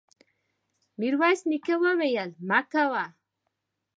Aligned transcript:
ميرويس 0.99 1.41
نيکه 1.49 1.75
وويل: 1.81 2.29
مه 2.47 2.59
کوه! 2.71 3.05